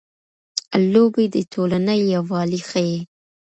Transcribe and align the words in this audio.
لوبې 0.91 1.25
د 1.33 1.37
ټولنې 1.53 1.95
یووالی 2.13 2.59
ښيي. 2.69 2.99